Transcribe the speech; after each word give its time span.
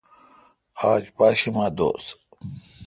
آج 0.91 1.03
پاشیمہ 1.17 1.65
دوس۔ 1.77 2.05